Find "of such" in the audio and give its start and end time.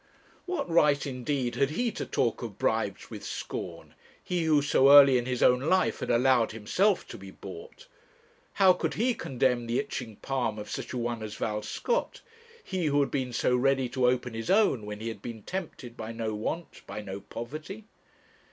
10.57-10.91